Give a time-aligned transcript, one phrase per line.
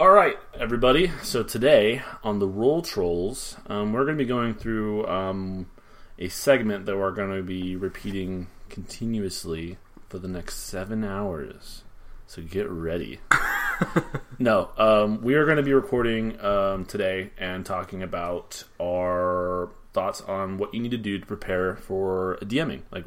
[0.00, 1.10] All right, everybody.
[1.24, 5.68] So today on the Roll Trolls, um, we're going to be going through um,
[6.20, 9.76] a segment that we're going to be repeating continuously
[10.08, 11.82] for the next seven hours.
[12.28, 13.18] So get ready.
[14.38, 20.20] no, um, we are going to be recording um, today and talking about our thoughts
[20.20, 22.82] on what you need to do to prepare for DMing.
[22.92, 23.04] Like,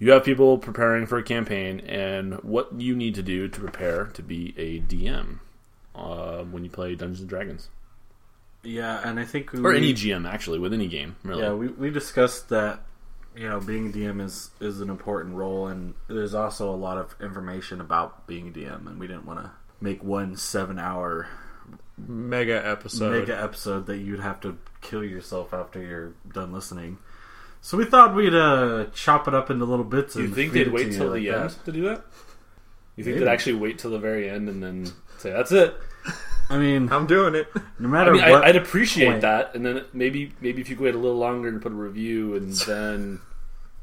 [0.00, 4.06] you have people preparing for a campaign, and what you need to do to prepare
[4.06, 5.38] to be a DM
[6.00, 7.68] uh, when you play Dungeons and Dragons,
[8.62, 11.16] Yeah, and I think we, or any GM actually with any game.
[11.22, 12.80] Really, yeah we, we discussed that
[13.36, 16.98] you know being a DM is is an important role, and there's also a lot
[16.98, 19.50] of information about being a DM, and we didn't want to
[19.80, 21.26] make one seven hour
[21.96, 23.12] Mega episode.
[23.20, 26.96] mega episode that you'd have to kill yourself after you're done listening.
[27.60, 30.14] So we thought we'd uh, chop it up into little bits.
[30.14, 31.40] Do you and think they'd wait till like the that.
[31.42, 32.04] end to do that?
[32.96, 33.18] You think Maybe.
[33.26, 34.86] they'd actually wait till the very end and then
[35.18, 35.74] say that's it?
[36.50, 37.48] I mean, I'm doing it.
[37.78, 39.20] no I matter mean, what, I'd appreciate point.
[39.22, 41.74] that, and then maybe maybe if you could wait a little longer and put a
[41.76, 43.20] review, and then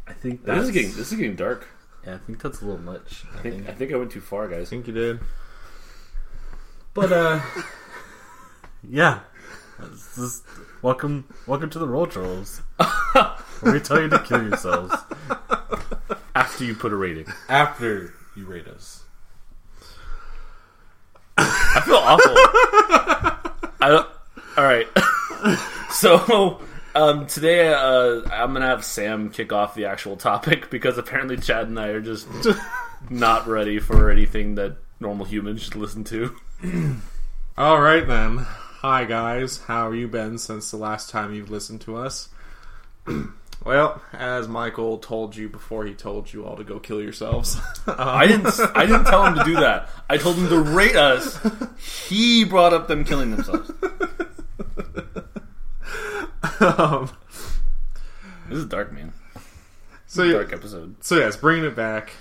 [0.05, 1.67] I think this that's is getting this is getting dark.
[2.05, 3.23] yeah, I think that's a little much.
[3.33, 3.69] I I think think.
[3.69, 4.67] I think I went too far, guys.
[4.67, 5.19] I think you did.
[6.93, 7.39] But uh,
[8.87, 9.19] yeah.
[9.79, 10.43] This is-
[10.81, 12.61] welcome, welcome to the roll trolls.
[13.61, 14.93] where we tell you to kill yourselves
[16.35, 19.03] After you put a rating, after you rate us.
[21.77, 22.33] I feel awful.
[23.81, 24.09] I don't,
[24.57, 24.87] all right.
[25.91, 26.59] so
[26.95, 31.67] um, today uh, I'm gonna have Sam kick off the actual topic because apparently Chad
[31.67, 32.27] and I are just
[33.11, 36.35] not ready for anything that normal humans should listen to.
[37.57, 38.39] All right then.
[38.39, 42.29] Hi guys, how have you been since the last time you've listened to us?
[43.67, 47.57] well, as Michael told you before he told you all to go kill yourselves.
[47.87, 48.47] I didn't.
[48.75, 49.89] I didn't tell him to do that.
[50.09, 51.39] I told him to rate us.
[52.07, 53.69] He brought up them killing themselves.
[56.59, 57.09] um,
[58.49, 59.13] This is dark, man.
[60.05, 60.95] so yeah, Dark episode.
[61.03, 62.11] so yes, bringing it back.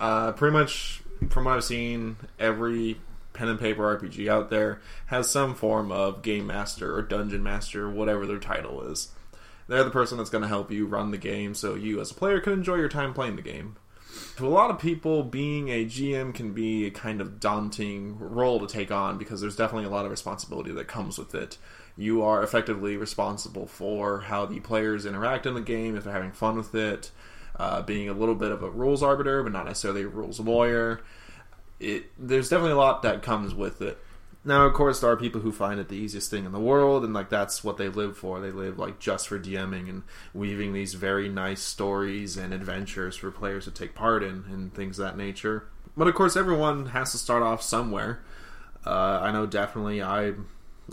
[0.00, 2.98] Uh, pretty much from what I've seen, every
[3.32, 7.90] pen and paper RPG out there has some form of game master or dungeon master,
[7.90, 9.08] whatever their title is.
[9.66, 12.14] They're the person that's going to help you run the game, so you as a
[12.14, 13.76] player can enjoy your time playing the game.
[14.36, 18.60] To a lot of people, being a GM can be a kind of daunting role
[18.60, 21.58] to take on because there's definitely a lot of responsibility that comes with it.
[21.96, 26.32] You are effectively responsible for how the players interact in the game, if they're having
[26.32, 27.10] fun with it,
[27.56, 31.00] uh, being a little bit of a rules arbiter, but not necessarily a rules lawyer.
[31.80, 33.98] It there's definitely a lot that comes with it.
[34.46, 37.02] Now, of course, there are people who find it the easiest thing in the world,
[37.02, 38.40] and like that's what they live for.
[38.40, 40.02] They live like just for DMing and
[40.34, 44.98] weaving these very nice stories and adventures for players to take part in, and things
[44.98, 45.68] of that nature.
[45.96, 48.22] But of course, everyone has to start off somewhere.
[48.86, 50.32] Uh, I know definitely I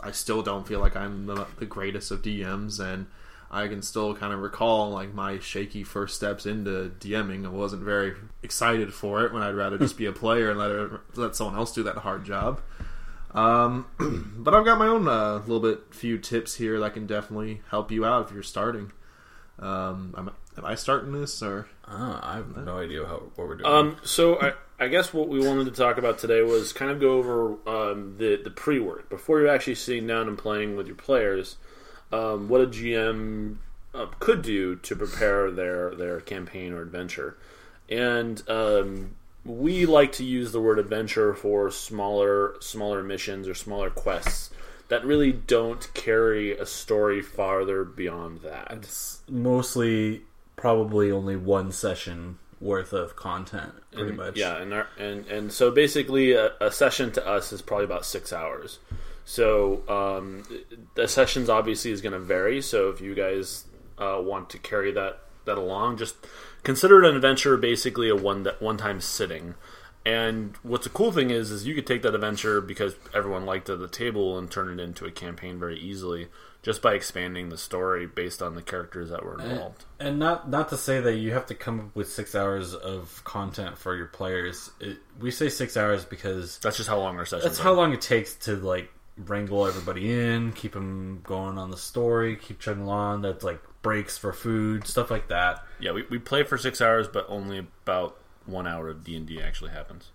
[0.01, 3.07] I still don't feel like I'm the, the greatest of DMs, and
[3.49, 7.45] I can still kind of recall like my shaky first steps into DMing.
[7.45, 8.13] I wasn't very
[8.43, 11.73] excited for it when I'd rather just be a player and let let someone else
[11.73, 12.61] do that hard job.
[13.33, 13.85] Um,
[14.37, 17.91] but I've got my own uh, little bit few tips here that can definitely help
[17.91, 18.91] you out if you're starting.
[19.59, 21.67] Um, am, am I starting this or?
[21.87, 23.71] Oh, I have no idea how what we're doing.
[23.71, 26.99] Um, so I, I guess what we wanted to talk about today was kind of
[26.99, 30.87] go over um, the the pre work before you're actually sitting down and playing with
[30.87, 31.57] your players.
[32.11, 33.57] Um, what a GM
[33.93, 37.37] uh, could do to prepare their their campaign or adventure,
[37.87, 39.15] and um,
[39.45, 44.51] we like to use the word adventure for smaller smaller missions or smaller quests
[44.89, 48.67] that really don't carry a story farther beyond that.
[48.71, 50.23] It's mostly
[50.57, 54.37] probably only one session worth of content, pretty And- much.
[54.37, 58.05] Yeah, and our, and and so basically, a, a session to us is probably about
[58.05, 58.79] six hours.
[59.25, 60.43] So um,
[60.95, 62.61] the sessions obviously is going to vary.
[62.61, 63.65] So if you guys
[63.97, 66.15] uh, want to carry that that along, just
[66.63, 69.55] consider an adventure, basically a one one time sitting.
[70.03, 73.69] And what's the cool thing is, is you could take that adventure because everyone liked
[73.69, 76.29] it at the table and turn it into a campaign very easily,
[76.63, 79.85] just by expanding the story based on the characters that were involved.
[79.99, 83.21] And not not to say that you have to come up with six hours of
[83.25, 84.71] content for your players.
[84.79, 87.43] It, we say six hours because That's just how long our sessions.
[87.43, 87.63] that's are.
[87.63, 88.91] how long it takes to like
[89.27, 93.21] wrangle everybody in, keep them going on the story, keep chugging along.
[93.21, 95.63] That's like breaks for food, stuff like that.
[95.79, 99.27] Yeah, we, we play for six hours, but only about one hour of D and
[99.27, 100.09] D actually happens.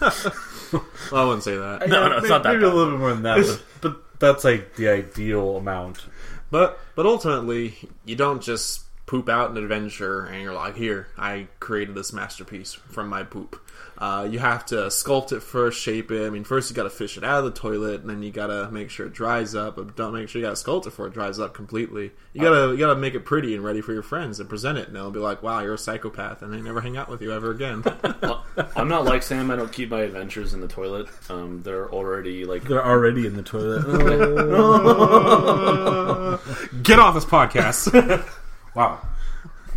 [1.10, 1.88] Well, I wouldn't say that.
[1.88, 4.44] No, no, it's not that Maybe a little bit more than that, but, but that's
[4.44, 6.06] like the ideal amount.
[6.50, 7.74] But but ultimately,
[8.04, 12.72] you don't just poop out an adventure and you're like, here, I created this masterpiece
[12.72, 13.60] from my poop.
[14.00, 16.26] Uh, you have to sculpt it first, shape it.
[16.26, 18.32] I mean, first you got to fish it out of the toilet, and then you
[18.32, 19.76] got to make sure it dries up.
[19.76, 22.12] But don't make sure you got to sculpt it before it dries up completely.
[22.32, 24.86] You gotta you gotta make it pretty and ready for your friends and present it,
[24.86, 27.32] and they'll be like, "Wow, you're a psychopath," and they never hang out with you
[27.32, 27.84] ever again.
[28.22, 28.44] Well,
[28.76, 29.50] I'm not like Sam.
[29.50, 31.08] I don't keep my adventures in the toilet.
[31.30, 33.86] Um, they're already like They're already in the toilet.
[36.82, 38.28] Get off this podcast.
[38.74, 39.00] wow.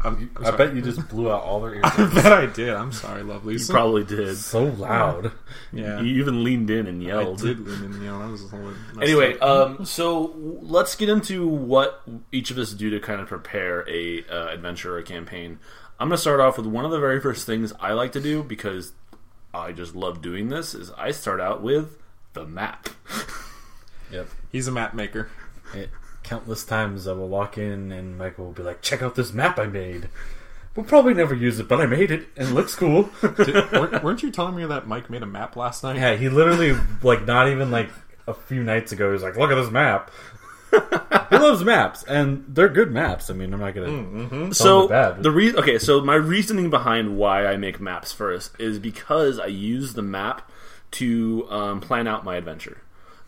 [0.04, 1.84] I'm, I'm I bet you just blew out all their ears.
[1.98, 2.70] I bet I did.
[2.70, 3.56] I'm sorry, lovely.
[3.56, 4.36] you probably did.
[4.38, 5.32] so loud.
[5.72, 6.02] yeah.
[6.02, 7.42] You even leaned in and I yelled.
[7.42, 12.04] did, and, you know, that was a whole Anyway, um, so let's get into what
[12.32, 15.60] each of us do to kind of prepare a uh, adventure or a campaign.
[16.00, 18.20] I'm going to start off with one of the very first things I like to
[18.20, 18.94] do because
[19.54, 20.74] I just love doing this.
[20.74, 21.98] Is I start out with
[22.34, 22.90] the map.
[24.12, 24.28] Yep.
[24.52, 25.28] he's a map maker.
[25.74, 25.90] It,
[26.24, 29.60] countless times I will walk in and Michael will be like, "Check out this map
[29.60, 30.10] I made."
[30.76, 33.10] We'll probably never use it, but I made it and it looks cool.
[33.22, 35.98] Did, weren't, weren't you telling me that Mike made a map last night?
[35.98, 37.90] yeah, he literally like not even like
[38.28, 39.08] a few nights ago.
[39.08, 40.12] He was like, "Look at this map."
[41.30, 43.30] he loves maps, and they're good maps.
[43.30, 44.54] I mean, I'm not gonna.
[44.54, 45.22] So bad.
[45.22, 49.48] the re- okay, so my reasoning behind why I make maps first is because I
[49.48, 50.50] use the map
[50.92, 52.82] to um, plan out my adventure.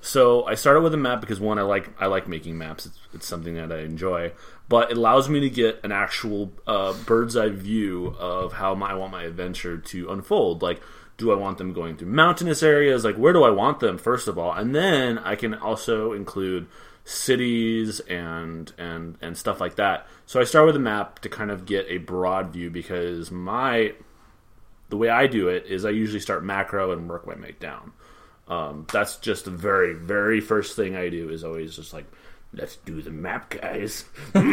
[0.06, 2.86] So I started with a map because one, I like I like making maps.
[2.86, 4.34] It's, it's something that I enjoy,
[4.70, 8.92] but it allows me to get an actual uh, bird's eye view of how my,
[8.92, 10.62] I want my adventure to unfold.
[10.62, 10.80] Like,
[11.18, 13.04] do I want them going through mountainous areas?
[13.04, 16.68] Like, where do I want them first of all, and then I can also include
[17.04, 20.06] cities and and and stuff like that.
[20.28, 23.94] So I start with a map to kind of get a broad view because my
[24.90, 27.94] the way I do it is I usually start macro and work my way down.
[28.48, 32.06] Um, that's just the very very first thing I do is always just like
[32.54, 34.06] let's do the map, guys.
[34.32, 34.46] what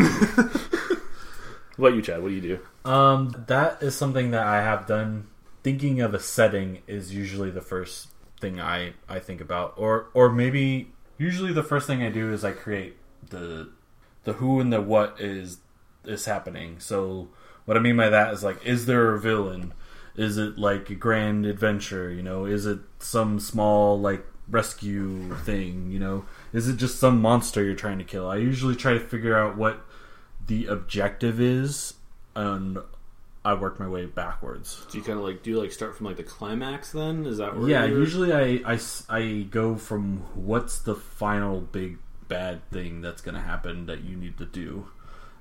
[1.78, 2.22] about you, Chad?
[2.22, 2.90] What do you do?
[2.90, 5.28] Um, that is something that I have done.
[5.62, 8.08] Thinking of a setting is usually the first
[8.40, 12.44] thing I I think about, or or maybe usually the first thing I do is
[12.44, 12.96] I create
[13.30, 13.70] the
[14.24, 15.58] the who and the what is
[16.04, 16.80] is happening.
[16.80, 17.28] So
[17.64, 19.72] what I mean by that is like, is there a villain?
[20.16, 22.10] Is it like a grand adventure?
[22.10, 25.90] You know, is it some small like rescue thing?
[25.90, 28.28] You know, is it just some monster you're trying to kill?
[28.28, 29.80] I usually try to figure out what
[30.46, 31.94] the objective is,
[32.34, 32.78] and
[33.44, 34.84] I work my way backwards.
[34.90, 36.92] Do you kind of like do you like start from like the climax?
[36.92, 41.60] Then is that where Yeah, you're- usually I, I I go from what's the final
[41.60, 41.98] big
[42.28, 44.86] bad thing that's going to happen that you need to do.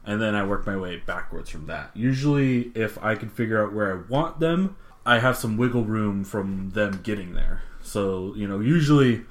[0.03, 1.91] And then I work my way backwards from that.
[1.93, 4.75] Usually, if I can figure out where I want them,
[5.05, 7.61] I have some wiggle room from them getting there.
[7.83, 9.25] So, you know, usually,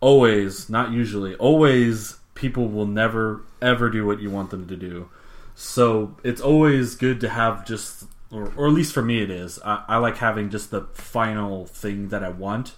[0.00, 5.08] always, not usually, always, people will never, ever do what you want them to do.
[5.54, 9.58] So it's always good to have just, or, or at least for me, it is.
[9.64, 12.74] I, I like having just the final thing that I want,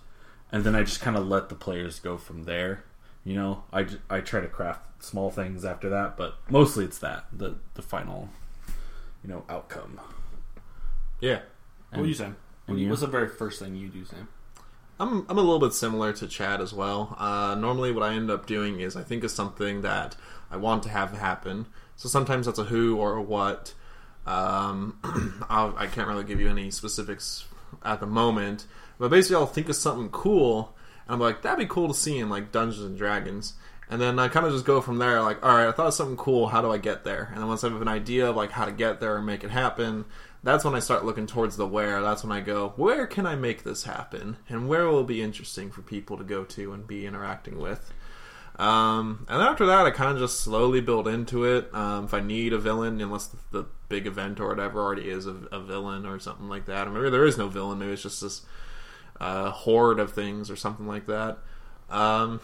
[0.53, 2.85] and then I just kind of let the players go from there.
[3.27, 7.27] You know, I, I try to craft small things after that, but mostly it's that
[7.33, 8.29] the the final,
[9.23, 10.01] you know, outcome.
[11.21, 11.41] Yeah.
[11.91, 12.31] What do you say?
[12.67, 12.89] What you- you?
[12.89, 14.29] What's the very first thing you do, Sam?
[15.01, 17.17] I'm I'm a little bit similar to Chad as well.
[17.19, 20.15] Uh, normally, what I end up doing is I think of something that
[20.49, 21.67] I want to have happen.
[21.97, 23.75] So sometimes that's a who or a what.
[24.25, 24.99] Um,
[25.51, 27.47] I'll, I can't really give you any specifics
[27.85, 28.67] at the moment,
[29.01, 30.76] but basically, I'll think of something cool, and
[31.09, 33.55] I'm like, that'd be cool to see in like Dungeons and Dragons.
[33.89, 35.95] And then I kind of just go from there, like, all right, I thought of
[35.95, 36.49] something cool.
[36.49, 37.29] How do I get there?
[37.33, 39.45] And then once I have an idea of like how to get there and make
[39.45, 40.05] it happen,
[40.43, 42.01] that's when I start looking towards the where.
[42.03, 45.23] That's when I go, where can I make this happen, and where will it be
[45.23, 47.93] interesting for people to go to and be interacting with.
[48.59, 51.69] Um, and after that, I kind of just slowly build into it.
[51.75, 55.27] Um, if I need a villain, unless the, the big event or whatever already is
[55.27, 58.03] a, a villain or something like that, or maybe there is no villain, maybe it's
[58.03, 58.43] just this
[59.21, 61.39] uh, horde of things or something like that.
[61.91, 62.41] Um,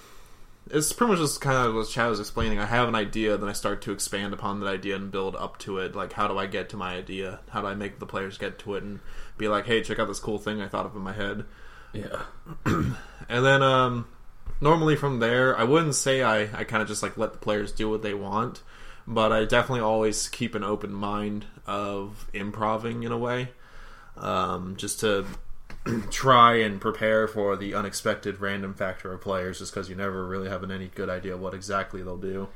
[0.70, 2.58] it's pretty much just kind of what Chad was explaining.
[2.58, 5.58] I have an idea, then I start to expand upon that idea and build up
[5.60, 5.94] to it.
[5.94, 7.40] Like, how do I get to my idea?
[7.50, 9.00] How do I make the players get to it and
[9.36, 11.44] be like, hey, check out this cool thing I thought of in my head?
[11.92, 12.22] Yeah,
[12.64, 14.06] And then, um,
[14.60, 17.72] normally from there, I wouldn't say I, I kind of just like let the players
[17.72, 18.62] do what they want,
[19.06, 23.50] but I definitely always keep an open mind of improving in a way,
[24.16, 25.26] um, just to
[26.10, 30.48] try and prepare for the unexpected random factor of players, just because you never really
[30.48, 32.48] have any good idea what exactly they'll do.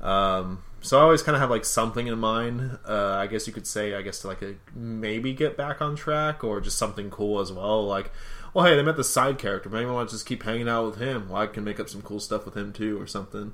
[0.00, 2.78] Um, so I always kind of have like something in mind.
[2.86, 5.96] Uh, I guess you could say, I guess to like a, maybe get back on
[5.96, 7.84] track or just something cool as well.
[7.86, 8.12] Like,
[8.52, 9.68] well, hey, they met the side character.
[9.68, 11.28] Maybe I want to just keep hanging out with him.
[11.28, 13.52] Well, I can make up some cool stuff with him too, or something.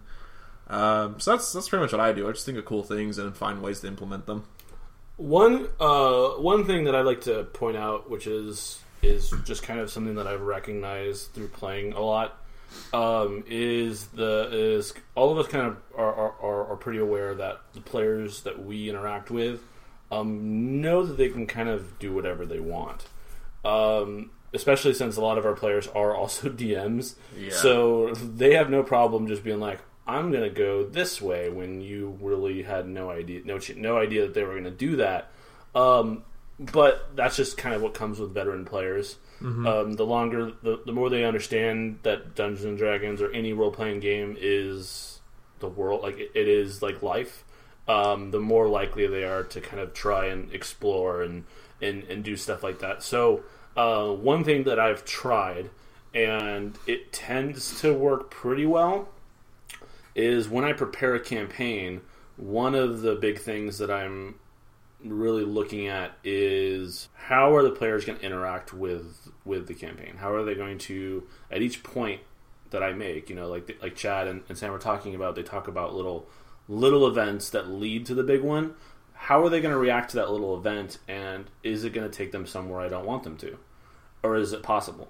[0.68, 2.28] Um, so that's that's pretty much what I do.
[2.28, 4.44] I just think of cool things and find ways to implement them.
[5.16, 9.80] One uh, one thing that I'd like to point out, which is is just kind
[9.80, 12.38] of something that I've recognized through playing a lot,
[12.92, 17.60] um, is the is all of us kind of are, are, are, pretty aware that
[17.74, 19.60] the players that we interact with
[20.10, 23.04] um, know that they can kind of do whatever they want.
[23.64, 27.50] Um, especially since a lot of our players are also DMs, Yeah.
[27.52, 31.80] so they have no problem just being like, "I'm going to go this way," when
[31.80, 35.30] you really had no idea, no no idea that they were going to do that.
[35.74, 36.24] Um,
[36.72, 39.16] but that's just kind of what comes with veteran players.
[39.66, 43.72] Um, the longer, the, the more they understand that Dungeons and Dragons or any role
[43.72, 45.20] playing game is
[45.58, 47.44] the world, like it, it is like life.
[47.88, 51.44] Um, the more likely they are to kind of try and explore and
[51.80, 53.02] and, and do stuff like that.
[53.02, 53.42] So
[53.76, 55.70] uh, one thing that I've tried
[56.14, 59.08] and it tends to work pretty well
[60.14, 62.02] is when I prepare a campaign.
[62.36, 64.36] One of the big things that I'm
[65.04, 70.16] really looking at is how are the players going to interact with with the campaign?
[70.16, 72.20] How are they going to at each point
[72.70, 73.30] that I make?
[73.30, 75.34] You know, like like Chad and, and Sam were talking about.
[75.34, 76.28] They talk about little
[76.68, 78.74] little events that lead to the big one.
[79.14, 80.98] How are they going to react to that little event?
[81.06, 83.58] And is it going to take them somewhere I don't want them to,
[84.22, 85.08] or is it possible?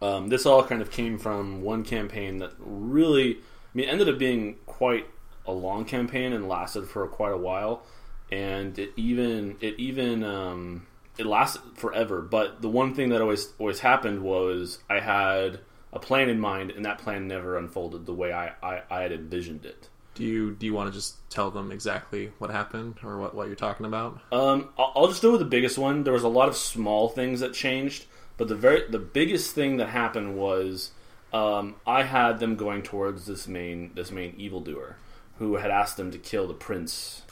[0.00, 3.40] Um, this all kind of came from one campaign that really, I
[3.74, 5.06] mean, ended up being quite
[5.46, 7.82] a long campaign and lasted for quite a while,
[8.30, 12.22] and it even it even um, it lasted forever.
[12.22, 15.60] But the one thing that always always happened was I had
[15.92, 19.12] a plan in mind, and that plan never unfolded the way I, I, I had
[19.12, 19.88] envisioned it.
[20.14, 23.46] Do you do you want to just tell them exactly what happened or what, what
[23.46, 24.20] you're talking about?
[24.32, 26.04] Um, I'll, I'll just go with the biggest one.
[26.04, 28.06] There was a lot of small things that changed,
[28.36, 30.90] but the very the biggest thing that happened was
[31.32, 34.96] um, I had them going towards this main this main evildoer
[35.38, 37.22] who had asked them to kill the prince,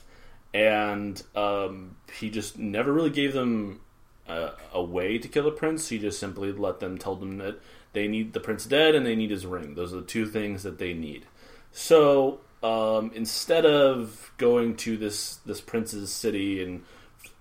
[0.56, 3.78] and um, he just never really gave them
[4.26, 5.90] a, a way to kill the prince.
[5.90, 7.60] He just simply let them tell them that
[7.92, 9.75] they need the prince dead and they need his ring.
[9.75, 11.26] Those are the two things that they need.
[11.72, 16.84] So um, instead of going to this this prince's city and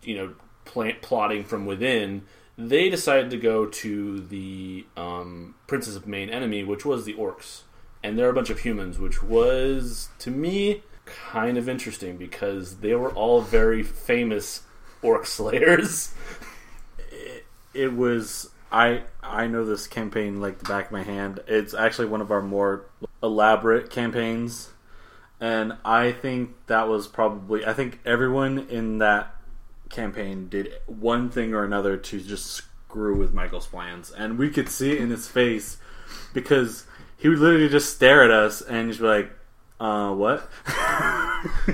[0.03, 0.33] you know
[0.65, 2.23] plant, plotting from within,
[2.57, 7.61] they decided to go to the um, prince's main enemy, which was the orcs,
[8.03, 12.95] and they're a bunch of humans, which was to me kind of interesting because they
[12.95, 14.63] were all very famous
[15.01, 16.13] orc slayers.
[17.73, 21.39] it was I I know this campaign like the back of my hand.
[21.47, 22.85] It's actually one of our more
[23.21, 24.69] elaborate campaigns,
[25.39, 29.35] and I think that was probably I think everyone in that
[29.89, 34.67] campaign did one thing or another to just screw with Michael's plans, and we could
[34.67, 35.77] see it in his face
[36.33, 36.85] because
[37.17, 39.31] he would literally just stare at us and just be like,
[39.79, 40.49] "Uh, what?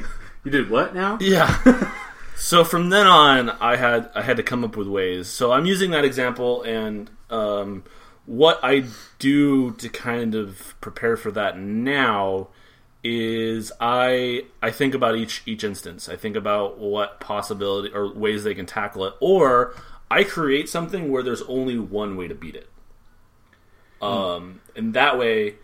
[0.43, 1.91] you did what now?" Yeah.
[2.35, 5.27] so from then on, I had I had to come up with ways.
[5.27, 7.83] So I'm using that example, and um,
[8.25, 8.85] what I
[9.19, 12.49] do to kind of prepare for that now
[13.03, 16.07] is I I think about each each instance.
[16.07, 19.75] I think about what possibility or ways they can tackle it, or
[20.09, 22.69] I create something where there's only one way to beat it.
[24.01, 25.55] Um, and that way,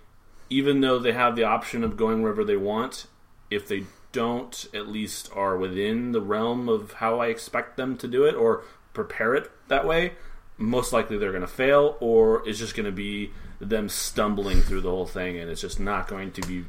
[0.50, 3.08] even though they have the option of going wherever they want,
[3.50, 8.08] if they don't at least are within the realm of how I expect them to
[8.08, 8.64] do it or
[8.94, 10.14] prepare it that way,
[10.58, 14.82] most likely they're going to fail, or it's just going to be them stumbling through
[14.82, 16.66] the whole thing, and it's just not going to be,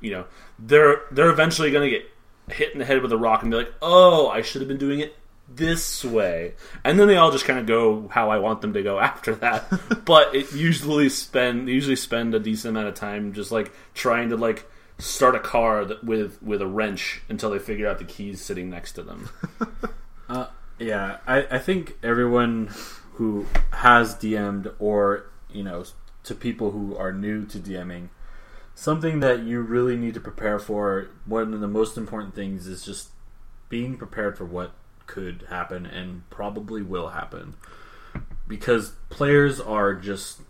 [0.00, 0.24] you know,
[0.58, 2.10] they're they're eventually going to get
[2.56, 4.78] hit in the head with a rock and be like, oh, I should have been
[4.78, 5.14] doing it
[5.48, 8.82] this way, and then they all just kind of go how I want them to
[8.82, 10.04] go after that.
[10.04, 14.36] but it usually spend usually spend a decent amount of time just like trying to
[14.36, 18.40] like start a car that, with with a wrench until they figure out the keys
[18.40, 19.30] sitting next to them.
[20.28, 20.46] Uh,
[20.78, 22.70] yeah, I, I think everyone
[23.14, 25.84] who has DM'd or, you know,
[26.24, 28.10] to people who are new to DMing,
[28.74, 32.84] something that you really need to prepare for, one of the most important things is
[32.84, 33.08] just
[33.68, 34.72] being prepared for what
[35.08, 37.54] could happen and probably will happen.
[38.46, 40.40] Because players are just,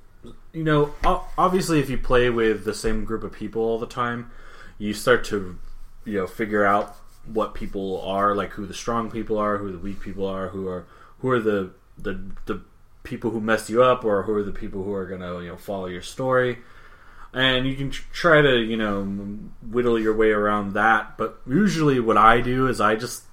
[0.53, 0.93] you know,
[1.39, 4.31] obviously if you play with the same group of people all the time,
[4.77, 5.59] you start to,
[6.05, 6.97] you know, figure out
[7.33, 10.69] what people are, like who the strong people are, who the weak people are, who
[10.69, 10.87] are
[11.21, 12.61] who are the the the
[13.03, 15.57] people who mess you up, or who are the people who are gonna you know
[15.57, 16.59] follow your story,
[17.33, 19.05] and you can try to you know
[19.63, 21.19] whittle your way around that.
[21.19, 23.25] But usually, what I do is I just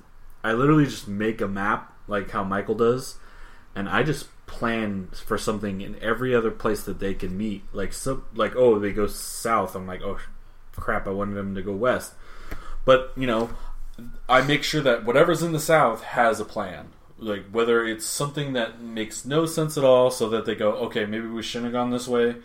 [0.45, 3.17] I literally just make a map like how Michael does,
[3.73, 7.63] and I just plan for something in every other place that they can meet.
[7.73, 9.75] Like so, like oh they go south.
[9.75, 10.19] I'm like oh
[10.73, 12.13] crap, I wanted them to go west.
[12.85, 13.49] But you know,
[14.29, 16.89] I make sure that whatever's in the south has a plan.
[17.17, 21.07] Like whether it's something that makes no sense at all, so that they go, okay,
[21.07, 22.35] maybe we shouldn't have gone this way,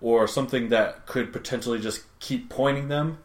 [0.00, 3.18] or something that could potentially just keep pointing them.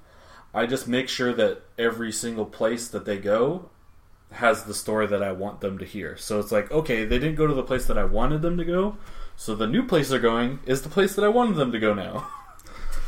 [0.54, 3.72] I just make sure that every single place that they go
[4.32, 6.18] has the story that I want them to hear.
[6.18, 8.66] So it's like, okay, they didn't go to the place that I wanted them to
[8.66, 8.98] go,
[9.36, 11.94] so the new place they're going is the place that I wanted them to go
[11.94, 12.28] now.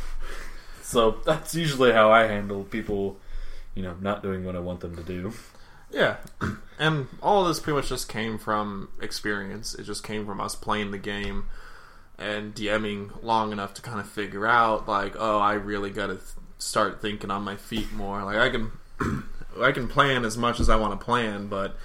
[0.82, 3.18] so that's usually how I handle people,
[3.74, 5.32] you know, not doing what I want them to do.
[5.90, 6.16] Yeah,
[6.78, 9.74] and all of this pretty much just came from experience.
[9.74, 11.44] It just came from us playing the game
[12.18, 16.14] and DMing long enough to kind of figure out, like, oh, I really got to
[16.14, 16.26] th-
[16.58, 18.22] start thinking on my feet more.
[18.24, 18.72] Like, I can,
[19.60, 21.76] I can plan as much as I want to plan, but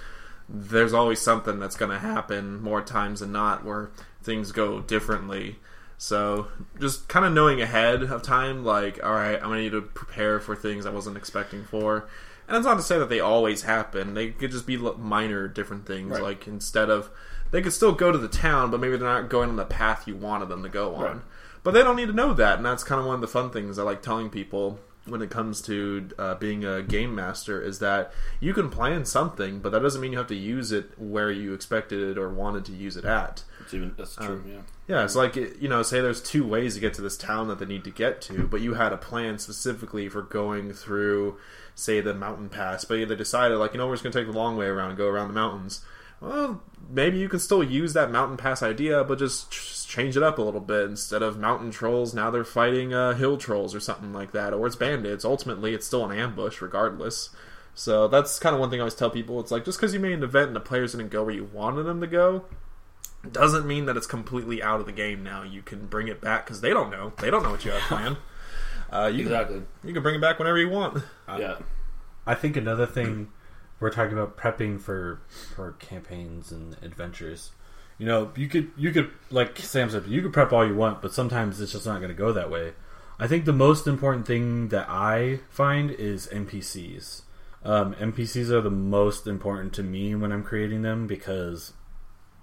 [0.48, 3.90] there's always something that's going to happen more times than not where
[4.22, 5.56] things go differently.
[5.98, 6.46] So
[6.80, 10.38] just kind of knowing ahead of time, like, all right, I'm gonna need to prepare
[10.38, 12.08] for things I wasn't expecting for.
[12.46, 14.14] And it's not to say that they always happen.
[14.14, 16.12] They could just be minor different things.
[16.12, 16.22] Right.
[16.22, 17.10] Like instead of
[17.50, 20.06] they could still go to the town, but maybe they're not going on the path
[20.06, 21.02] you wanted them to go on.
[21.02, 21.22] Right.
[21.64, 23.50] But they don't need to know that, and that's kind of one of the fun
[23.50, 24.78] things I like telling people
[25.10, 29.60] when it comes to uh, being a game master is that you can plan something,
[29.60, 32.64] but that doesn't mean you have to use it where you expected it or wanted
[32.66, 33.44] to use it at.
[33.60, 34.26] It's even that's true.
[34.26, 34.60] Um, yeah.
[34.88, 37.58] Yeah, it's like you know, say there's two ways to get to this town that
[37.58, 41.36] they need to get to, but you had a plan specifically for going through,
[41.74, 42.86] say, the mountain pass.
[42.86, 44.90] But they decided, like, you know, we're just going to take the long way around
[44.90, 45.84] and go around the mountains.
[46.20, 50.22] Well, maybe you can still use that mountain pass idea, but just ch- change it
[50.22, 50.86] up a little bit.
[50.86, 54.66] Instead of mountain trolls, now they're fighting uh, hill trolls or something like that, or
[54.66, 55.24] it's bandits.
[55.24, 57.30] Ultimately, it's still an ambush, regardless.
[57.74, 59.38] So that's kind of one thing I always tell people.
[59.38, 61.44] It's like just because you made an event and the players didn't go where you
[61.44, 62.44] wanted them to go,
[63.30, 65.44] doesn't mean that it's completely out of the game now.
[65.44, 67.12] You can bring it back because they don't know.
[67.20, 68.16] They don't know what you have planned.
[68.90, 69.56] Uh, you Exactly.
[69.58, 71.02] can you can bring it back whenever you want.
[71.28, 71.56] yeah.
[72.26, 73.30] I think another thing
[73.80, 75.20] we're talking about prepping for
[75.54, 77.50] for campaigns and adventures.
[77.98, 81.02] You know, you could you could like Sam said, you could prep all you want,
[81.02, 82.72] but sometimes it's just not going to go that way.
[83.18, 87.22] I think the most important thing that I find is NPCs.
[87.64, 91.72] Um, NPCs are the most important to me when I'm creating them because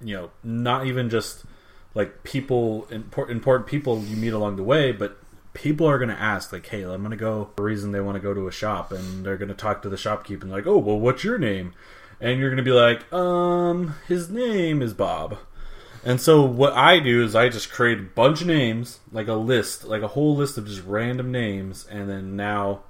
[0.01, 1.45] you know, not even just
[1.93, 5.17] like people important important people you meet along the way, but
[5.55, 8.15] people are going to ask like, "Hey, I'm going to go." A reason they want
[8.15, 10.67] to go to a shop, and they're going to talk to the shopkeeper and like,
[10.67, 11.73] "Oh, well, what's your name?"
[12.21, 15.37] And you're going to be like, "Um, his name is Bob."
[16.03, 19.33] And so what I do is I just create a bunch of names, like a
[19.33, 22.83] list, like a whole list of just random names, and then now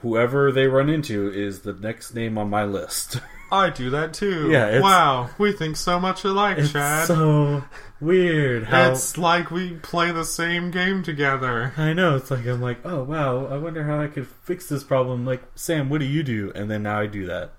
[0.00, 3.20] whoever they run into is the next name on my list.
[3.52, 4.50] I do that too.
[4.50, 7.00] Yeah, wow, we think so much alike, Chad.
[7.00, 7.62] it's so
[8.00, 11.72] weird how It's like we play the same game together.
[11.76, 12.16] I know.
[12.16, 15.26] It's like I'm like, oh wow, I wonder how I could fix this problem.
[15.26, 16.50] Like Sam, what do you do?
[16.54, 17.52] And then now I do that.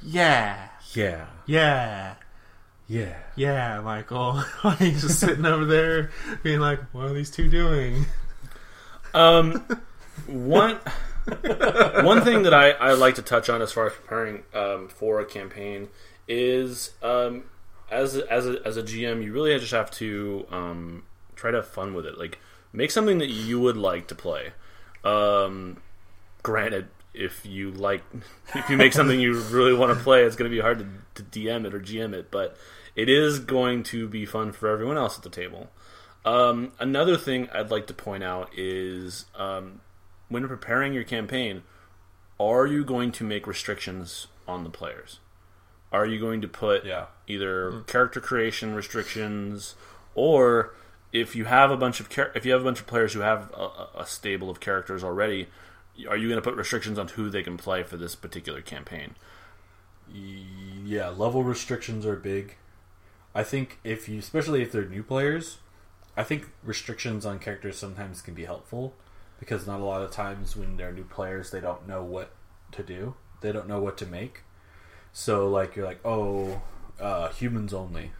[0.00, 2.14] Yeah, Yeah, yeah,
[2.86, 3.16] yeah.
[3.36, 4.42] yeah, Michael.
[4.80, 6.10] You just sitting over there
[6.42, 8.06] being like, "What are these two doing?"
[9.14, 9.66] Um,
[10.26, 10.78] one
[12.04, 15.20] one thing that I, I like to touch on as far as preparing um, for
[15.20, 15.88] a campaign
[16.26, 17.44] is um,
[17.90, 21.04] as as a, as a GM, you really just have to um,
[21.36, 22.18] try to have fun with it.
[22.18, 22.38] Like
[22.72, 24.52] make something that you would like to play.
[25.04, 25.78] Um,
[26.42, 28.02] granted, if you like,
[28.54, 31.22] if you make something you really want to play, it's going to be hard to,
[31.22, 32.56] to DM it or GM it, but
[32.96, 35.68] it is going to be fun for everyone else at the table.
[36.24, 39.80] Um, another thing I'd like to point out is um,
[40.32, 41.62] when preparing your campaign,
[42.40, 45.20] are you going to make restrictions on the players?
[45.92, 47.06] Are you going to put Yeah.
[47.26, 47.80] either hmm.
[47.82, 49.74] character creation restrictions,
[50.14, 50.74] or
[51.12, 53.20] if you have a bunch of char- if you have a bunch of players who
[53.20, 55.48] have a, a- a stable of characters already,
[56.08, 59.14] are you going to put restrictions on who they can play for this particular campaign?
[60.12, 62.56] Yeah, level restrictions are big.
[63.34, 65.58] I think if you, especially if they're new players,
[66.16, 68.94] I think restrictions on characters sometimes can be helpful
[69.42, 72.30] because not a lot of times when they're new players, they don't know what
[72.70, 73.16] to do.
[73.40, 74.42] They don't know what to make.
[75.12, 76.62] So, like, you're like, oh,
[77.00, 78.12] uh, humans only.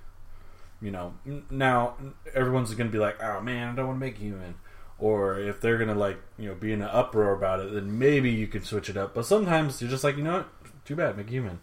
[0.81, 1.15] You know,
[1.49, 1.95] now
[2.35, 4.57] everyone's to be like, oh man, I don't want to make human.
[4.99, 8.31] Or if they're to, like, you know, be in an uproar about it, then maybe
[8.31, 9.15] you can switch it up.
[9.15, 10.49] But sometimes you're just like, you know what?
[10.85, 11.61] Too bad, make human.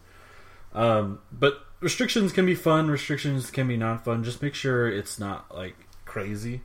[0.71, 2.89] Um, but restrictions can be fun.
[2.89, 4.23] Restrictions can be not fun.
[4.23, 6.61] Just make sure it's not like crazy.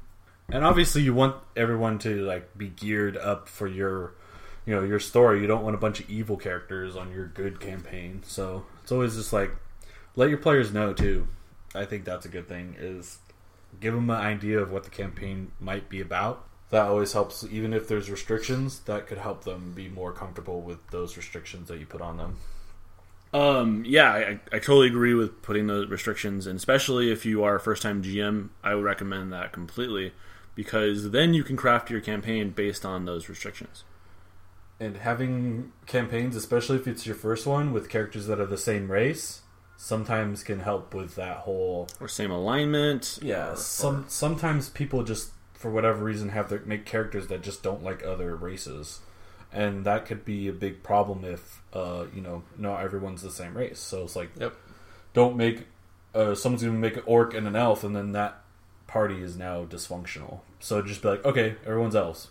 [0.48, 4.14] And obviously, you want everyone to like be geared up for your,
[4.66, 5.40] you know, your story.
[5.40, 8.22] You don't want a bunch of evil characters on your good campaign.
[8.26, 9.50] So it's always just like
[10.16, 11.28] let your players know too.
[11.74, 12.76] I think that's a good thing.
[12.78, 13.18] Is
[13.80, 16.46] give them an idea of what the campaign might be about.
[16.70, 17.44] That always helps.
[17.50, 21.78] Even if there's restrictions, that could help them be more comfortable with those restrictions that
[21.78, 22.36] you put on them.
[23.32, 27.56] Um, yeah, I, I totally agree with putting those restrictions, and especially if you are
[27.56, 30.12] a first time GM, I would recommend that completely
[30.54, 33.84] because then you can craft your campaign based on those restrictions.
[34.80, 38.90] And having campaigns, especially if it's your first one, with characters that are the same
[38.90, 39.42] race,
[39.76, 41.88] sometimes can help with that whole.
[42.00, 43.18] Or same alignment.
[43.22, 47.42] Yeah, or- some or- sometimes people just for whatever reason have to make characters that
[47.42, 49.00] just don't like other races,
[49.52, 53.56] and that could be a big problem if uh, you know not everyone's the same
[53.56, 53.78] race.
[53.80, 54.54] So it's like, Yep.
[55.14, 55.66] don't make
[56.14, 58.40] uh, someone's gonna make an orc and an elf, and then that
[58.94, 60.38] party is now dysfunctional.
[60.60, 62.28] So just be like, okay, everyone's elves.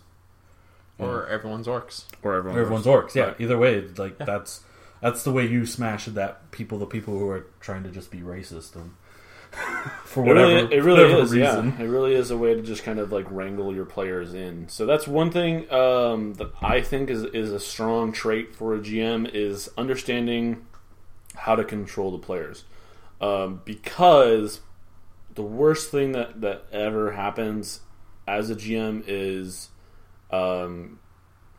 [0.98, 2.04] Or everyone's orcs.
[2.22, 3.14] or everyone Everyone's orcs.
[3.14, 3.24] Yeah.
[3.24, 3.40] Right.
[3.40, 4.62] Either way, like that's
[5.02, 8.18] that's the way you smash that people, the people who are trying to just be
[8.20, 8.92] racist and
[10.04, 11.32] for It whatever really, it really whatever is.
[11.32, 11.74] reason.
[11.78, 14.68] Yeah, it really is a way to just kind of like wrangle your players in.
[14.68, 18.78] So that's one thing um, that I think is is a strong trait for a
[18.78, 20.64] GM is understanding
[21.34, 22.64] how to control the players,
[23.20, 24.60] um, because
[25.34, 27.80] the worst thing that that ever happens
[28.26, 29.68] as a GM is
[30.30, 30.98] um,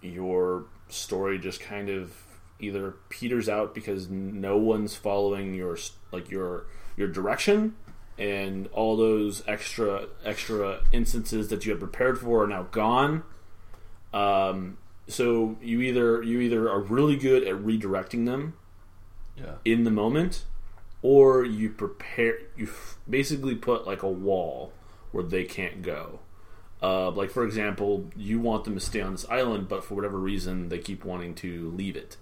[0.01, 2.13] your story just kind of
[2.59, 5.77] either peters out because no one's following your
[6.11, 7.75] like your your direction
[8.17, 13.23] and all those extra extra instances that you had prepared for are now gone
[14.13, 18.53] um, so you either you either are really good at redirecting them
[19.37, 19.55] Yeah.
[19.65, 20.45] in the moment
[21.05, 24.73] or you prepare you f- basically put like a wall
[25.11, 26.19] where they can't go
[26.81, 30.17] uh, like for example you want them to stay on this island but for whatever
[30.17, 32.17] reason they keep wanting to leave it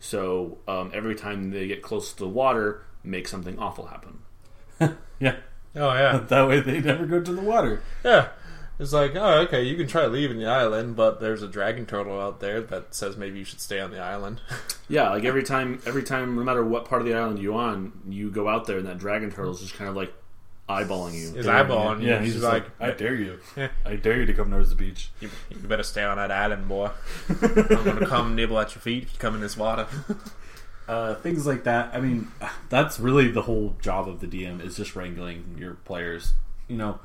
[0.00, 4.18] so um, every time they get close to the water make something awful happen
[5.20, 5.36] Yeah.
[5.76, 7.82] Oh yeah, That way they never go to the water.
[8.04, 8.28] yeah.
[8.82, 12.20] It's like, oh, okay, you can try leaving the island, but there's a dragon turtle
[12.20, 14.40] out there that says maybe you should stay on the island.
[14.88, 17.92] yeah like every time every time no matter what part of the island you're on
[18.08, 20.12] you go out there and that dragon turtle's just kind of like
[20.68, 22.08] eyeballing you His eyeballing you.
[22.08, 23.38] Yeah, he's She's just like, like, I dare you.
[23.56, 23.68] Yeah.
[23.84, 25.10] I dare you to come towards the beach.
[25.20, 26.90] You, you better stay on that island, boy.
[27.28, 29.86] I'm gonna come nibble at your feet if you come in this water.
[30.88, 31.94] Uh, things like that.
[31.94, 32.26] I mean,
[32.68, 36.32] that's really the whole job of the DM is just wrangling your players.
[36.66, 36.98] You know,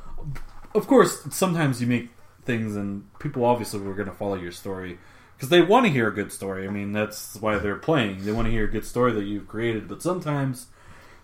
[0.77, 2.09] of course, sometimes you make
[2.45, 4.97] things, and people obviously were going to follow your story
[5.35, 6.67] because they want to hear a good story.
[6.67, 8.25] I mean, that's why they're playing.
[8.25, 9.87] They want to hear a good story that you've created.
[9.87, 10.67] But sometimes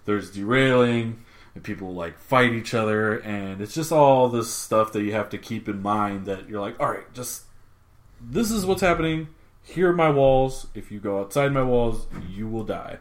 [0.06, 1.24] there's derailing,
[1.56, 5.30] and people like fight each other, and it's just all this stuff that you have
[5.30, 6.26] to keep in mind.
[6.26, 7.44] That you're like, all right, just
[8.22, 9.30] this is what's happening.
[9.64, 10.68] Here are my walls.
[10.76, 12.98] If you go outside my walls, you will die.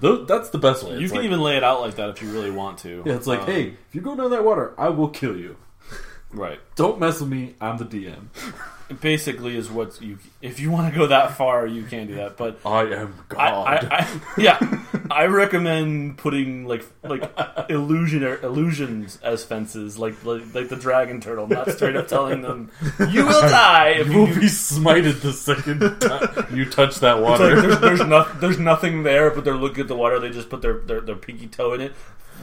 [0.00, 0.92] That's the best way.
[0.92, 3.02] you It's can like- even lay it out like that if you really want to
[3.06, 5.56] yeah, it's like, Um, hey, if you go down that water, I will kill you.
[6.34, 7.54] Right Don't mess with me.
[7.60, 8.26] I'm the DM.
[8.90, 12.16] It basically is what you if you want to go that far you can do
[12.16, 13.40] that but I am God.
[13.40, 14.58] I, I, I yeah
[15.10, 17.32] i recommend putting like like
[17.70, 22.70] illusion illusions as fences like, like like the dragon turtle not straight up telling them
[23.10, 26.96] you will die if you you will do be smited the second time you touch
[26.96, 27.60] that It's like water.
[27.60, 30.18] there's, there's, no, there's nothing there, but they're looking at the water.
[30.20, 31.92] They just put their, their, their pinky toe in it.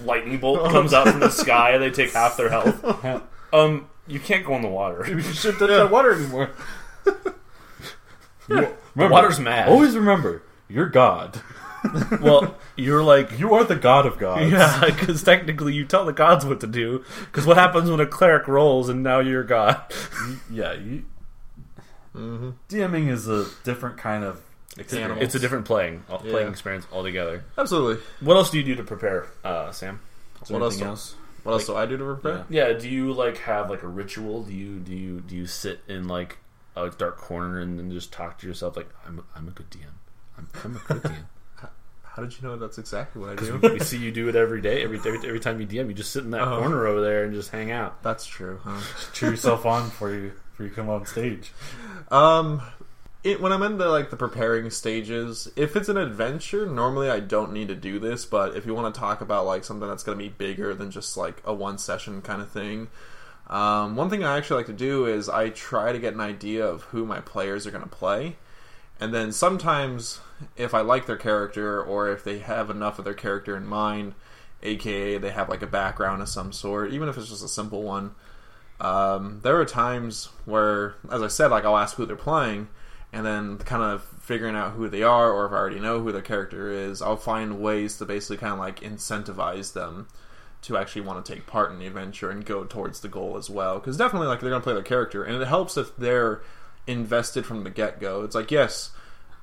[0.06, 2.84] Lightning bolt comes out from the sky, they take half their health.
[3.54, 5.06] Um, you can't go in the water.
[5.10, 6.52] you shouldn't touch that water anymore.
[8.48, 9.70] The Remember, water's mad.
[9.70, 11.42] Always remember, you're God.
[12.22, 14.52] well, you're like You are the God of gods.
[14.52, 17.04] yeah, because technically you tell the gods what to do.
[17.26, 19.82] Because what happens when a cleric rolls and now you're god?
[20.52, 20.74] yeah.
[20.74, 21.06] You,
[22.14, 22.50] Mm-hmm.
[22.68, 24.42] DMing is a different kind of
[24.92, 25.20] Animals.
[25.24, 26.50] It's a different playing uh, playing Yeah.
[26.52, 27.44] experience altogether.
[27.58, 28.04] Absolutely.
[28.20, 30.02] What else do you do to prepare, uh, Sam?
[30.42, 31.16] Is there What else anything do- else?
[31.44, 32.46] What else do I do to prepare?
[32.50, 34.44] Yeah, do you like have like a ritual?
[34.44, 36.38] Do you do you do you sit in like
[36.76, 39.70] a dark corner and then just talk to yourself like I'm a, I'm a good
[39.70, 39.80] DM.
[40.38, 41.16] I'm, I'm a good DM.
[42.04, 43.58] How did you know that's exactly what I do?
[43.62, 44.84] we see you do it every day.
[44.84, 46.60] Every every, every time you DM, you just sit in that Oh.
[46.60, 48.04] corner over there and just hang out.
[48.04, 48.60] That's true.
[48.64, 48.82] Huh?
[49.14, 51.54] Cheer yourself on before you before you come on stage.
[52.12, 52.62] Um,
[53.24, 57.20] it, when I'm in the like the preparing stages, if it's an adventure, normally I
[57.20, 58.26] don't need to do this.
[58.26, 60.92] But if you want to talk about like something that's going to be bigger than
[60.92, 62.90] just like a one session kind of thing,
[63.48, 66.66] um, one thing I actually like to do is I try to get an idea
[66.66, 68.38] of who my players are going to play,
[69.00, 70.20] and then sometimes
[70.58, 74.16] if I like their character or if they have enough of their character in mind,
[74.64, 77.84] aka they have like a background of some sort, even if it's just a simple
[77.84, 78.16] one.
[78.80, 82.68] Um, there are times where, as I said, like I'll ask who they're playing,
[83.14, 86.12] and then kind of figuring out who they are, or if I already know who
[86.12, 90.08] their character is, I'll find ways to basically kind of like incentivize them
[90.64, 93.50] to actually want to take part in the adventure and go towards the goal as
[93.50, 93.80] well.
[93.80, 96.42] Because definitely, like they're going to play their character, and it helps if they're
[96.88, 98.24] invested from the get go.
[98.24, 98.92] It's like yes,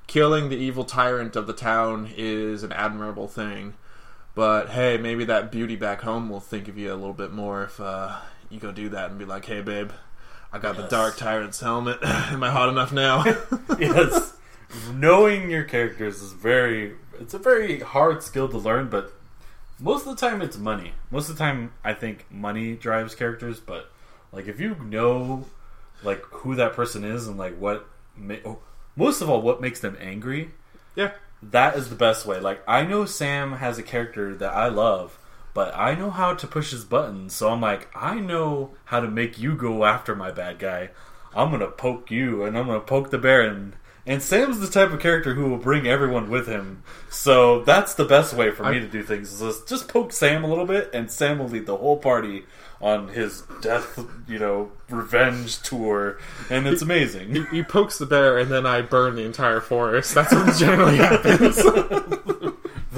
[0.07, 3.75] killing the evil tyrant of the town is an admirable thing,
[4.33, 7.63] but hey, maybe that beauty back home will think of you a little bit more
[7.63, 8.17] if uh,
[8.49, 9.91] you go do that and be like, hey, babe.
[10.51, 11.99] I got the dark tyrant's helmet.
[12.03, 13.23] Am I hot enough now?
[13.79, 14.33] yes,
[14.93, 16.95] knowing your characters is very.
[17.19, 19.13] It's a very hard skill to learn, but
[19.79, 20.93] most of the time it's money.
[21.11, 23.59] Most of the time, I think money drives characters.
[23.59, 23.91] But
[24.31, 25.45] like, if you know
[26.03, 28.59] like who that person is and like what, ma- oh,
[28.95, 30.51] most of all, what makes them angry,
[30.95, 31.11] yeah.
[31.43, 32.39] that is the best way.
[32.39, 35.18] Like I know Sam has a character that I love,
[35.53, 37.33] but I know how to push his buttons.
[37.33, 40.89] So I'm like, I know how to make you go after my bad guy.
[41.35, 43.41] I'm gonna poke you, and I'm gonna poke the bear.
[43.41, 43.73] And
[44.07, 46.81] and Sam's the type of character who will bring everyone with him.
[47.11, 49.39] So that's the best way for me I- to do things.
[49.41, 52.45] Is just, poke Sam a little bit, and Sam will lead the whole party
[52.81, 56.17] on his death, you know, revenge tour,
[56.49, 57.35] and it's amazing.
[57.35, 60.15] He, he pokes the bear, and then I burn the entire forest.
[60.15, 61.57] That's what generally happens.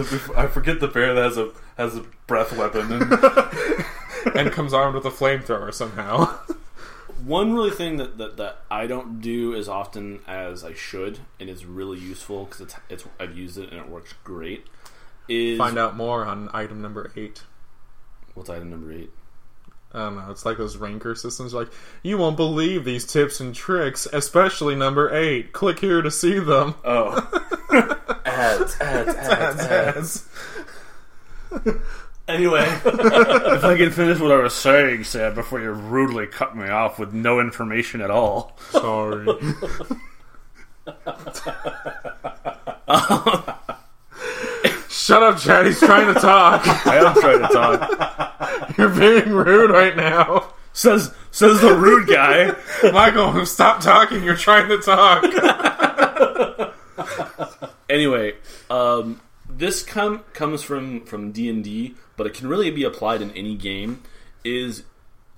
[0.09, 2.91] The- I forget the bear that has a has a breath weapon.
[2.91, 6.25] And, and comes armed with a flamethrower somehow.
[7.25, 11.49] One really thing that, that, that I don't do as often as I should, and
[11.49, 14.65] is really useful because it's, it's I've used it and it works great.
[15.27, 17.43] Is Find out more on item number eight.
[18.33, 19.11] what's item number eight?
[19.93, 20.31] I don't know.
[20.31, 21.53] It's like those ranker systems.
[21.53, 21.67] Like
[22.01, 25.51] you won't believe these tips and tricks, especially number eight.
[25.53, 26.73] Click here to see them.
[26.83, 27.97] oh,
[28.31, 30.27] ads, ads, ads, ads.
[32.27, 36.69] Anyway, if I can finish what I was saying, Sam, before you rudely cut me
[36.69, 38.57] off with no information at all.
[38.69, 39.25] Sorry.
[44.89, 45.65] Shut up, Chad.
[45.65, 46.65] He's trying to talk.
[46.87, 48.73] I am trying to talk.
[48.77, 50.53] You're being rude right now.
[50.73, 52.55] Says says the rude guy.
[52.91, 54.23] Michael, stop talking.
[54.23, 55.23] You're trying to talk.
[57.91, 58.35] Anyway,
[58.69, 63.21] um, this com- comes from from D and D, but it can really be applied
[63.21, 64.01] in any game.
[64.45, 64.83] Is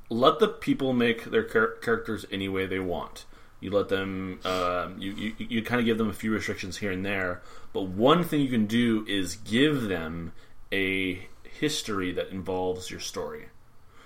[0.09, 3.25] let the people make their char- characters any way they want.
[3.59, 4.39] You let them.
[4.45, 7.41] Um, you you, you kind of give them a few restrictions here and there,
[7.73, 10.33] but one thing you can do is give them
[10.71, 13.45] a history that involves your story.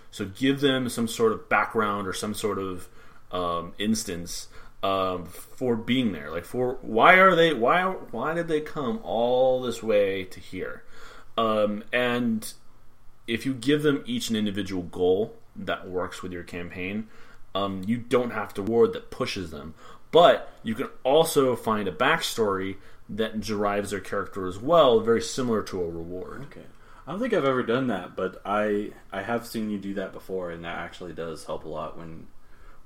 [0.09, 2.87] So give them some sort of background or some sort of
[3.29, 4.47] um, instance
[4.87, 6.31] um, for being there.
[6.31, 10.83] Like for why are they why why did they come all this way to here?
[11.37, 12.51] Um, and
[13.27, 17.09] if you give them each an individual goal that works with your campaign,
[17.53, 19.73] um, you don't have to ward that pushes them.
[20.11, 22.77] But you can also find a backstory
[23.09, 26.43] that derives their character as well, very similar to a reward.
[26.43, 26.65] Okay.
[27.05, 30.13] I don't think I've ever done that, but I I have seen you do that
[30.13, 32.27] before, and that actually does help a lot when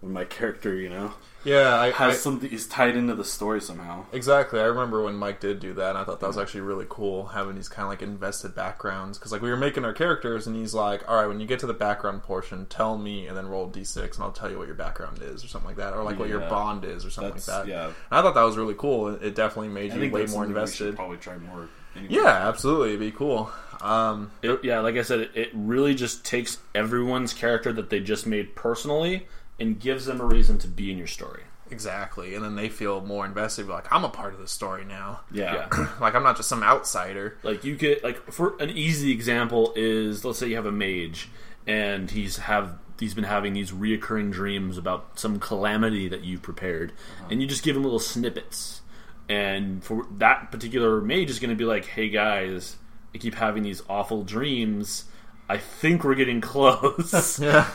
[0.02, 3.62] when my character, you know, Yeah, I, has I- something is tied into the story
[3.62, 4.06] somehow.
[4.12, 4.60] Exactly.
[4.60, 7.28] I remember when Mike did do that, and I thought that was actually really cool
[7.28, 9.18] having these kind of like invested backgrounds.
[9.18, 11.60] Because like we were making our characters, and he's like, "All right, when you get
[11.60, 14.68] to the background portion, tell me, and then roll d6, and I'll tell you what
[14.68, 17.34] your background is, or something like that, or like what your bond is, or something
[17.34, 17.86] That's like that." yeah.
[17.86, 19.10] And I thought that was really cool.
[19.16, 20.96] It it definitely made I you think way that's more something we should invested.
[20.96, 21.70] Probably try more.
[21.96, 22.14] Anyway.
[22.16, 23.52] Yeah, absolutely, it'd be cool.
[23.82, 28.00] Um, It, yeah, like I said, it, it really just takes everyone's character that they
[28.00, 29.28] just made personally
[29.60, 31.44] and gives them a reason to be in your story.
[31.70, 33.68] exactly, and then they feel more invested.
[33.68, 35.22] Like I'm a part of the story now.
[35.32, 35.68] yeah.
[35.72, 35.88] Yeah.
[36.02, 37.38] like I'm not just some outsider.
[37.44, 41.30] Like you get like for an easy example is let's say you have a mage
[41.68, 46.92] and he's have he's been having these reoccurring dreams about some calamity that you've prepared,
[46.92, 47.28] uh-huh.
[47.32, 48.82] and you just give him little snippets.
[49.30, 52.76] And for that particular mage is going to be like, "Hey guys,
[53.16, 55.06] I keep having these awful dreams.
[55.48, 57.70] I think we're getting close." Yeah.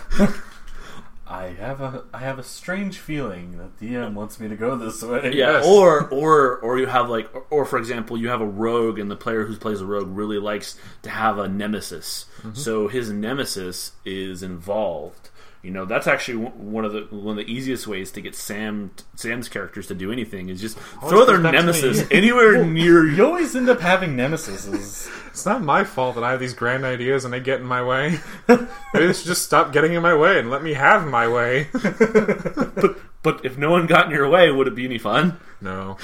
[1.29, 5.03] I have a I have a strange feeling that DM wants me to go this
[5.03, 5.33] way.
[5.35, 5.67] Yeah, Yes.
[5.67, 9.11] or or or you have like, or, or for example, you have a rogue, and
[9.11, 12.27] the player who plays a rogue really likes to have a nemesis.
[12.39, 12.55] Mm-hmm.
[12.55, 15.31] So his nemesis is involved.
[15.67, 18.37] You know, that's actually one one of the one of the easiest ways to get
[18.37, 22.07] Sam Sam's characters to do anything is just throw their goes back to nemesis me.
[22.17, 23.27] anywhere near You you.
[23.27, 25.11] always end up having nemesis.
[25.37, 27.83] It's not my fault that I have these grand ideas and they get in my
[27.83, 28.21] way.
[28.49, 31.67] Maybe they should just stop getting in my way and let me have my way.
[33.23, 35.39] But if no one got in your way, would it be any fun?
[35.61, 35.99] No.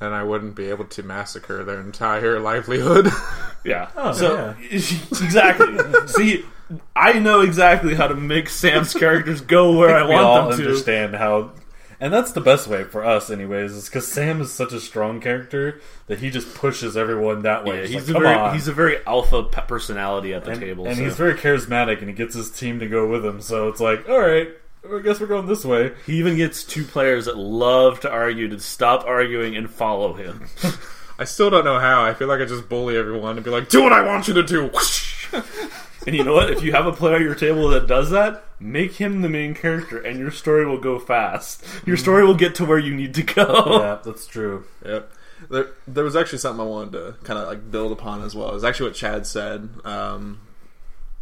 [0.00, 3.08] and I wouldn't be able to massacre their entire livelihood.
[3.64, 3.88] Yeah.
[3.96, 5.78] Oh, so exactly.
[6.08, 6.44] See,
[6.96, 10.58] I know exactly how to make Sam's characters go where I we want all them
[10.58, 10.64] to.
[10.64, 11.52] understand how
[12.00, 15.20] And that's the best way for us, anyways, is because Sam is such a strong
[15.20, 17.82] character that he just pushes everyone that way.
[17.82, 20.86] Yeah, he's like, a very on." he's a very alpha personality at the and, table.
[20.86, 23.40] and so- he's very charismatic, and he gets his team to go with him.
[23.40, 24.48] So it's like, all right,
[24.84, 25.92] I guess we're going this way.
[26.06, 30.46] He even gets two players that love to argue to stop arguing and follow him.
[31.18, 32.02] I still don't know how.
[32.04, 34.34] I feel like I just bully everyone and be like, "Do what I want you
[34.34, 35.11] to do." Whoosh!
[36.06, 36.50] and you know what?
[36.50, 39.54] If you have a player at your table that does that, make him the main
[39.54, 41.64] character, and your story will go fast.
[41.86, 43.80] Your story will get to where you need to go.
[43.80, 44.64] yeah, that's true.
[44.84, 45.12] Yep.
[45.50, 48.50] There, there was actually something I wanted to kind of like build upon as well.
[48.50, 50.40] It was actually what Chad said um,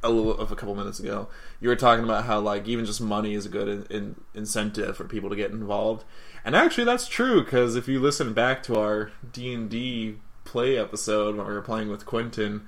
[0.02, 1.28] a little of a couple minutes ago.
[1.60, 4.96] You were talking about how like even just money is a good in, in, incentive
[4.96, 6.04] for people to get involved,
[6.44, 10.76] and actually that's true because if you listen back to our D and D play
[10.76, 12.66] episode when we were playing with Quentin.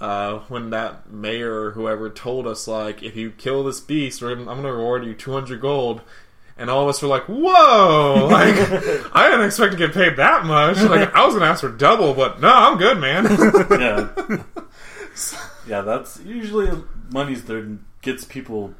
[0.00, 4.34] Uh, when that mayor or whoever told us like if you kill this beast we're
[4.34, 6.00] gonna, i'm gonna reward you 200 gold
[6.56, 8.28] and all of us were like, "Whoa!
[8.30, 8.54] Like,
[9.14, 10.76] I didn't expect to get paid that much.
[10.82, 13.24] Like, I was gonna ask for double, but no, I'm good, man."
[13.80, 14.42] Yeah,
[15.66, 16.68] yeah, that's usually
[17.10, 18.74] money's there gets people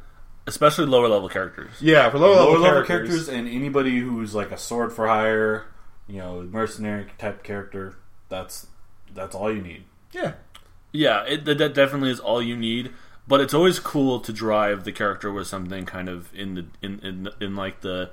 [0.47, 1.71] Especially lower level characters.
[1.81, 3.09] yeah, for lower, lower level, level characters.
[3.11, 5.67] characters and anybody who's like a sword for hire,
[6.07, 7.97] you know, mercenary type character.
[8.29, 8.67] That's
[9.15, 9.85] that's all you need.
[10.13, 10.33] Yeah,
[10.93, 12.91] Yeah, it, that definitely is all you need.
[13.29, 16.99] But it's always cool to drive the character with something kind of in the in
[17.01, 18.11] in, in like the,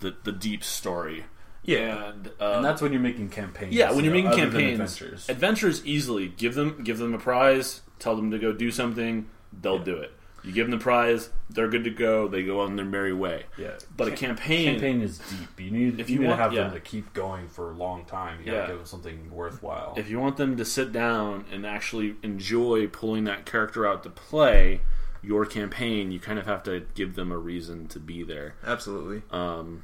[0.00, 1.24] the the deep story.
[1.62, 3.74] yeah, And, uh, And that's when you're making campaigns.
[3.74, 5.28] yeah, when you you're know, making campaigns, adventures.
[5.30, 9.28] adventures easily give them give them a prize, tell them to go do something,
[9.62, 10.12] they'll do it.
[10.42, 12.26] You give them the prize, they're good to go.
[12.28, 13.44] They go on their merry way.
[13.58, 15.60] Yeah, But a campaign, campaign is deep.
[15.60, 16.62] You need If if you you want- to have yeah.
[16.64, 18.40] them to keep going for a long time.
[18.40, 18.60] You Yeah.
[18.60, 19.94] gotta give them something worthwhile.
[19.96, 24.10] if you want them to sit down and actually enjoy pulling that character out to
[24.10, 24.80] play
[25.22, 28.54] your campaign, you kind of have to give them a reason to be there.
[28.66, 29.22] absolutely.
[29.30, 29.82] Um,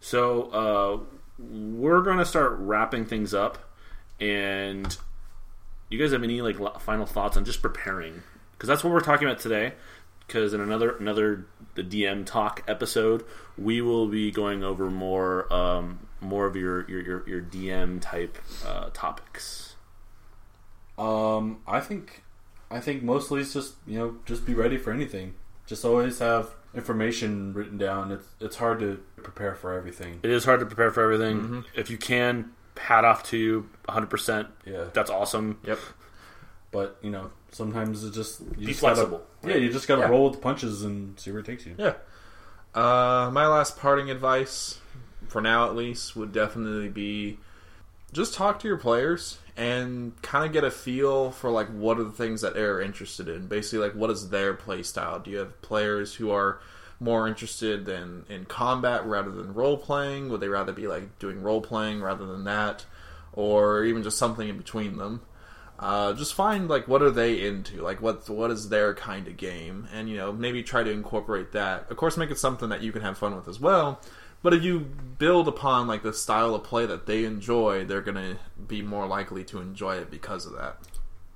[0.00, 3.58] so uh, we're going to start wrapping things up,
[4.20, 4.96] and
[5.90, 8.22] you guys have any like final thoughts on just preparing?
[8.58, 9.74] Because that's what we're talking about today.
[10.26, 13.24] Because in another another the DM talk episode,
[13.56, 18.36] we will be going over more um, more of your your, your, your DM type
[18.66, 19.76] uh, topics.
[20.98, 22.24] Um, I think,
[22.70, 25.34] I think mostly it's just you know just be ready for anything.
[25.66, 28.12] Just always have information written down.
[28.12, 30.20] It's it's hard to prepare for everything.
[30.22, 31.64] It is hard to prepare for everything.
[31.74, 34.48] If you can, hat off to you 100%.
[34.64, 35.58] Yeah, That's awesome.
[35.64, 35.78] Yep.
[36.70, 39.22] But you know sometimes it just you Be just gotta- flexible.
[39.44, 40.08] yeah, you just gotta Yeah.
[40.08, 41.74] roll with the punches and see where it takes you.
[41.78, 41.94] Yeah.
[42.74, 44.78] Uh, my last parting advice,
[45.28, 47.38] for now at least, would definitely be
[48.12, 52.04] just talk to your players and kind of get a feel for like what are
[52.04, 53.46] the things that they're interested in.
[53.48, 55.18] Basically, like what is their play style?
[55.18, 56.60] Do you have players who are
[57.00, 60.28] more interested in in combat rather than role playing?
[60.28, 62.84] Would they rather be like doing role playing rather than that,
[63.32, 65.22] or even just something in between them?
[65.78, 69.36] Uh, just find like what are they into like what what is their kind of
[69.36, 72.82] game and you know maybe try to incorporate that of course make it something that
[72.82, 74.00] you can have fun with as well
[74.42, 78.36] but if you build upon like the style of play that they enjoy they're gonna
[78.66, 80.78] be more likely to enjoy it because of that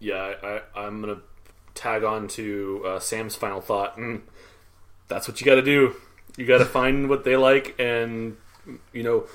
[0.01, 1.21] Yeah, I, I'm gonna
[1.75, 3.97] tag on to uh, Sam's final thought.
[3.97, 4.23] Mm,
[5.09, 5.95] that's what you got to do.
[6.37, 8.37] You got to find what they like, and
[8.93, 9.27] you know,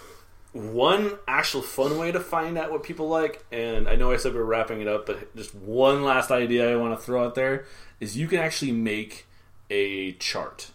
[0.53, 3.45] one actual fun way to find out what people like.
[3.51, 6.71] And I know I said we are wrapping it up, but just one last idea
[6.71, 7.65] I want to throw out there
[7.99, 9.27] is you can actually make
[9.69, 10.71] a chart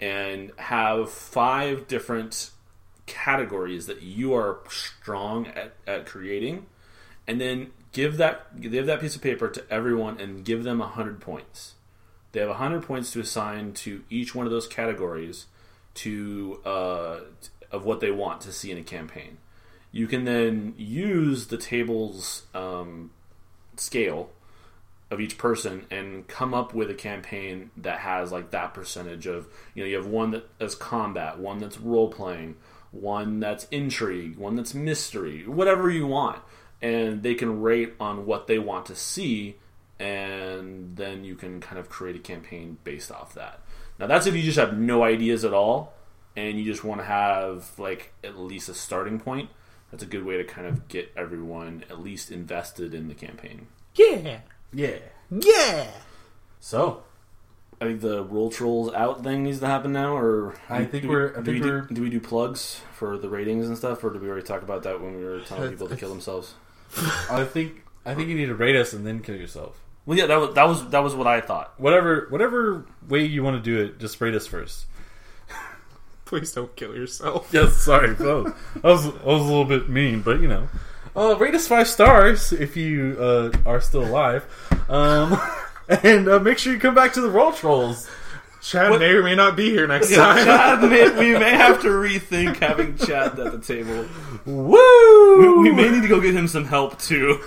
[0.00, 2.50] and have five different
[3.06, 6.66] categories that you are strong at, at creating
[7.26, 11.20] and then give that give that piece of paper to everyone and give them 100
[11.20, 11.74] points
[12.32, 15.46] they have 100 points to assign to each one of those categories
[15.94, 17.20] to uh,
[17.74, 19.38] of what they want to see in a campaign.
[19.90, 23.10] You can then use the table's um,
[23.76, 24.30] scale
[25.10, 29.46] of each person and come up with a campaign that has like that percentage of
[29.74, 32.56] you know you have one that is combat one that's role playing
[32.90, 36.40] one that's intrigue one that's mystery whatever you want.
[36.80, 39.56] And they can rate on what they want to see
[39.98, 43.60] and then you can kind of create a campaign based off that.
[43.98, 45.93] Now that's if you just have no ideas at all
[46.36, 49.48] and you just want to have like at least a starting point
[49.90, 53.66] that's a good way to kind of get everyone at least invested in the campaign
[53.94, 54.38] yeah
[54.72, 54.98] Yeah.
[55.30, 55.86] yeah
[56.60, 57.02] So
[57.80, 61.08] I think the roll trolls out thing needs to happen now, or I think do
[61.08, 63.66] we're- We, I do, think we we're- do, do we do plugs for the ratings
[63.66, 65.96] and stuff, or did we already talk about that when we were telling people to
[65.96, 66.54] kill themselves?
[67.30, 69.80] I think I think you need to rate us and then kill yourself.
[70.06, 71.74] Well, yeah, that was that was that was what I thought.
[71.78, 74.86] Whatever whatever way you want to do it, just rate us first.
[76.34, 77.48] Please don't kill yourself.
[77.52, 78.50] Yes, sorry, folks.
[78.82, 80.68] I was, I was a little bit mean, but you know.
[81.14, 84.44] Uh, rate us five stars if you uh, are still alive.
[84.88, 85.40] Um,
[86.02, 88.10] and uh, make sure you come back to the Roll Trolls.
[88.64, 90.44] Chad may or may not be here next Yeah, time.
[90.46, 94.06] Chad may, we may have to rethink having Chad at the table.
[94.46, 95.60] Woo!
[95.62, 97.40] We, we may need to go get him some help too.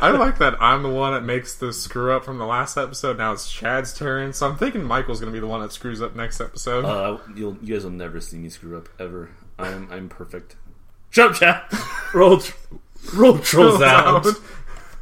[0.00, 3.18] I like that I'm the one that makes the screw up from the last episode.
[3.18, 6.00] Now it's Chad's turn, so I'm thinking Michael's going to be the one that screws
[6.00, 6.84] up next episode.
[6.84, 9.30] Uh, you'll, you guys will never see me screw up ever.
[9.58, 10.54] I'm I'm perfect.
[11.10, 11.62] Shut up, Chad.
[12.14, 12.40] Roll,
[13.14, 14.26] roll Trolls out.
[14.26, 14.40] out.